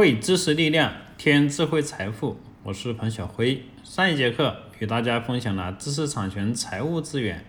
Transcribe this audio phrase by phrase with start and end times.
[0.00, 2.38] 汇知识力量，添智慧财富。
[2.62, 3.64] 我是彭小辉。
[3.84, 7.44] 上一节课与大家分享了知识产权财务资源，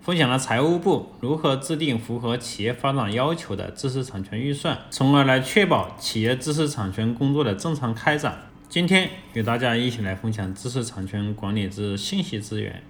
[0.00, 8.44] 分享了财务部如何制定符合企业发展要求的知识产权预算，从而来确保企业知识产权工作的正常开展。
[8.70, 12.82] 今天与大家一起来分享知识产权管理之信息资源。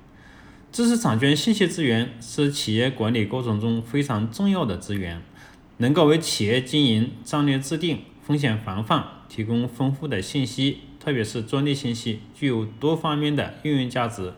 [0.71, 5.21] 知识产权信息资源是企业管理过程中非常重要的资源，
[5.79, 7.99] 能够为企业经营战略制定。
[8.27, 14.33] 风险防范提供丰富的信息，特别是专利信息，具有多方面的应用价值。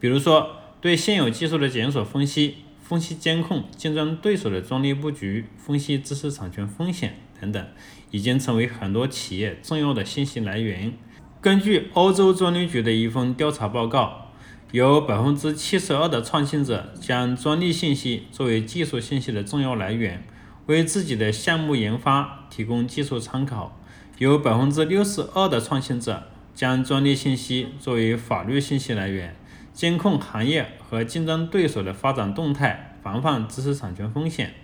[0.00, 7.66] 比如说，对现有技术的检索分析、分析监控竞争对手的专利布局、分析知识产权风险等等，
[8.10, 10.94] 已经成为很多企业重要的信息来源。
[11.42, 14.32] 根据欧洲专利局的一份调查报告，
[14.72, 20.24] 有百分之七十二的创新者将专利信息作为技术信息的重要来源。
[20.66, 23.78] 为自己的项目研发提供技术参考，
[24.18, 29.36] 有百分之六十二的创新者将专利信息作为法律信息来源，
[29.72, 34.54] 监控行业和竞争对手的发展动态，防范知识产权风险。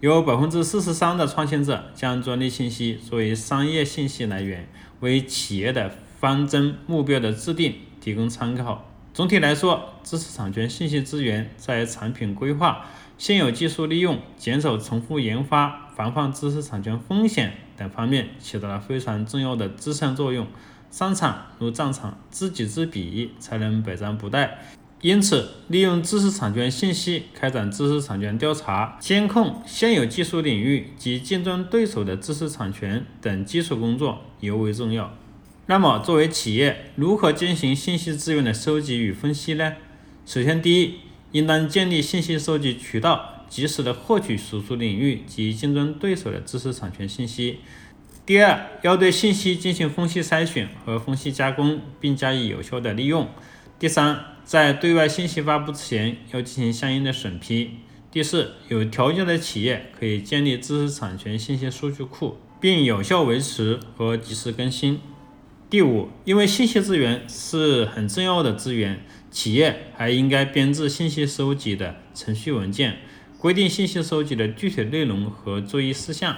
[0.00, 4.66] 有百分之四十三的创新者将专利信息作为商业信息来源，
[5.00, 8.89] 为企业的方针目标的制定提供参考。
[9.12, 12.86] 总体来说，知识产权信息资源在产品规划。
[13.18, 20.46] 现有技术利用、减少重复研发、防范知识产权风险等方面起到了非常重要的支撑作用。
[20.90, 24.48] 商场如战场，知己知彼，才能百战不殆。
[25.02, 35.12] 因此，利用知识产权信息开展知识产权调查、监控现有技术领域及竞争对手的知识产权等基础工作尤为重要。
[35.70, 39.76] 那么，作为企业，如何进行信息资源的收集与分析呢？
[40.26, 40.94] 首先，第一。
[41.30, 47.60] 应当建立信息收集渠道，及时的获取所属领域及竞争对手的知识产权信息。
[48.26, 53.28] 第二，要对信息进行分析筛选和分析加工，并加以有效的利用。
[53.78, 57.76] 第三，在对外信息发布之前，要进行相应的审批。
[58.10, 64.98] 第四，有条件的企业可以建立知识产权信息数据库，并有效维持和及时更新。
[65.70, 72.96] 第五，因为信息资源是很重要的资源，企业还应该编制信息收集的程序文件，
[73.38, 76.36] 规定信息收集的具体内容和注意事项。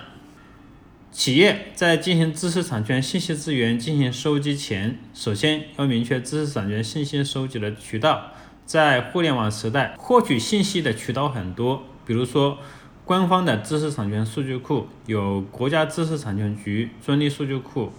[1.11, 8.33] 企业在进行知识产权信息资源进行收集前，首先要明确知识产权信息收集的渠道。
[8.67, 12.59] 在互联网时代，获取信息的渠道很多，比如说
[13.07, 17.91] 官方的知识产权数据库，有国家知识产权局专利数据库。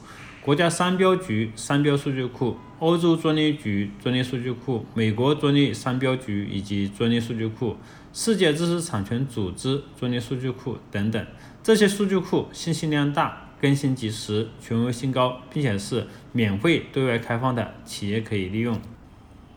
[0.44, 7.78] 国家商标局商标数据库、欧洲专利局专利数据库、美国专利商标局以及专利数据库、
[8.12, 11.26] 世界知识产权组织专利数据库等等，
[11.64, 18.78] 这些数据库信息量大、更新及时、权威性高，并且是免费对外开放的，企业可以利用。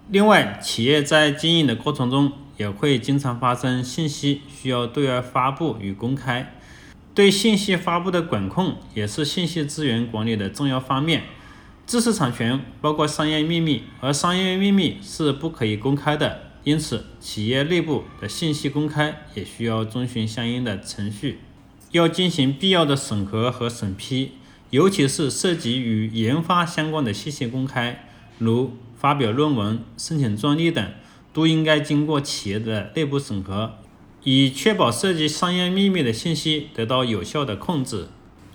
[0.08, 6.55] 另外，企业在经营的过程中，也会经常发生信息需要对外发布与公开。
[7.16, 11.22] 对信息发布的管控也是信息资源管理的重要方面。
[11.86, 21.38] 知识产权包括商业秘密，而商业秘密是不可以公开的，因此企业内部的信息公开也需要遵循相应的程序，
[21.92, 24.32] 要进行必要的审核和审批，
[24.68, 28.04] 尤其是涉及与研发相关的信息公开，
[28.36, 30.86] 如发表论文、申请专利等，
[31.32, 33.78] 都应该经过企业的内部审核。
[34.28, 38.08] 以确保涉及商业秘密的信息得到有效的控制。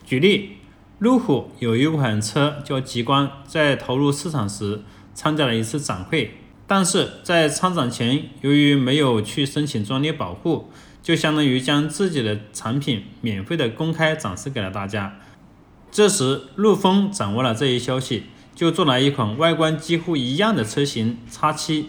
[0.03, 0.57] 举例，
[0.99, 4.81] 路虎有一款车叫极光，在投入市场时
[5.13, 6.33] 参加了一次展会，
[6.67, 10.69] 但是在参展前，由于没有去申请专利保护，
[11.01, 15.21] 就相当于将自己的产品免费的公开展示给了大家。
[15.89, 18.23] 这时，陆风掌握了这一消息，
[18.53, 21.85] 就做了一款外观几乎一样的车型 X7，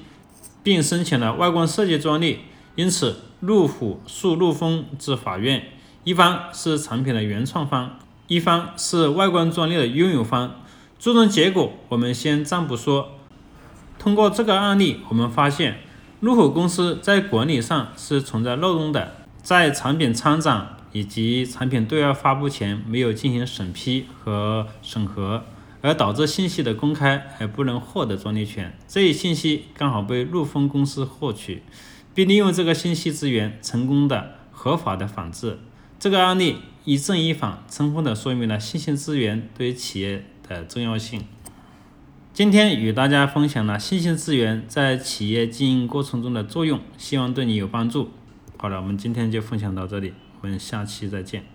[0.62, 2.38] 并申请了外观设计专利。
[2.74, 5.64] 因此，路虎诉陆风至法院，
[6.04, 7.98] 一方是产品的原创方，
[8.28, 10.60] 一方是外观专利的拥有方。
[10.96, 13.18] 最终结果，我们先暂不说。
[13.98, 15.80] 通过这个案例，我们发现，
[16.20, 19.10] 路虎公司在管理上是存在漏洞的，
[19.42, 25.42] 在产品参展以及产品对外发布前没有进行审批和审核，
[25.80, 28.72] 而导致信息的公开而不能获得专利权。
[28.86, 31.64] 这一信息刚好被陆风公司获取。
[32.14, 35.58] 并利用这个信息资源，成功的合法的仿制。
[35.98, 41.24] 这个案例一正一反，充分的说明了信息资源对于企业的重要性。
[42.32, 48.10] 今天与大家分享了信息资源在企业经营过程中的作用，希望对你有帮助。
[48.56, 51.51] 好了，我们今天就分享到这里，我们下期再见。